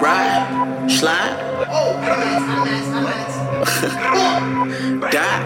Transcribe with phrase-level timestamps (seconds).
[0.00, 1.36] ride, slide,
[5.12, 5.42] die.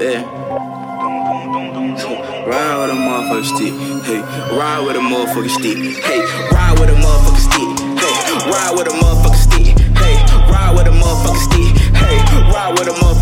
[0.00, 0.22] Yeah.
[2.46, 3.74] Ride with a motherfucker stick.
[4.04, 4.20] Hey,
[4.56, 5.78] ride with a motherfucker stick.
[5.78, 6.20] Hey,
[6.50, 7.78] ride with a motherfucker stick.
[7.98, 8.14] Hey,
[8.50, 9.78] ride with a motherfucker stick.
[9.96, 10.16] Hey,
[10.50, 11.76] ride with a motherfucker stick.
[11.94, 12.18] Hey,
[12.52, 13.21] ride with a motherfucking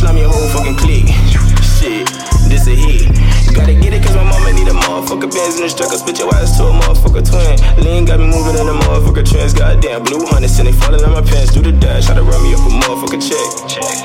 [0.00, 1.12] I'ma your whole fucking clique.
[1.60, 2.08] Shit,
[2.48, 3.12] this a hit.
[3.52, 5.92] Gotta get it cause my mama need a motherfucker Benz in the truck.
[5.92, 7.60] I spit your ass to a motherfucker twin.
[7.84, 9.52] Lean got me moving in a motherfucker trance.
[9.52, 11.52] Goddamn blue hunters and they falling on my pants.
[11.52, 13.48] Do the dash, try to run me up a motherfucker check.
[13.68, 13.96] Check.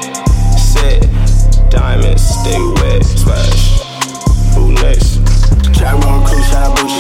[0.60, 1.08] Set,
[1.72, 3.06] diamonds, stay wet.
[3.06, 3.80] Splash.
[4.56, 5.24] Who next?
[5.72, 6.98] Gyro, crew, shot, boost.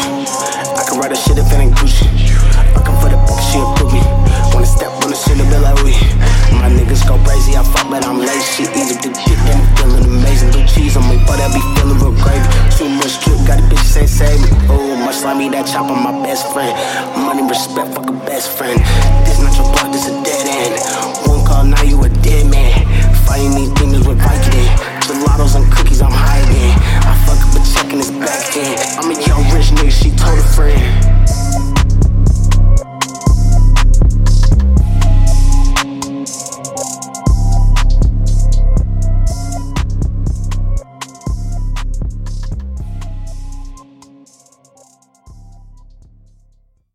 [0.77, 2.16] I can ride a shit if it ain't Gucci.
[14.77, 15.23] too much.
[15.23, 16.73] like me, that chopper my best friend.
[17.17, 18.77] Money, respect, fuck a best friend.
[19.25, 20.73] This not your block, this a dead end.
[21.25, 22.85] One call, now you a dead man.
[23.25, 24.69] Fighting these demons with Vicodin.
[25.01, 26.77] Gelatos and cookies, I'm high again.
[27.09, 28.77] I fuck up a check and it's back then.
[29.01, 31.06] I'm a young rich nigga, she told a friend.